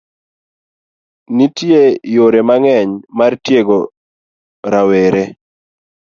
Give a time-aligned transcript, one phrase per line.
[1.35, 1.83] Nitie
[2.15, 3.77] yore mang'eny mar tiego
[4.71, 5.23] rawere.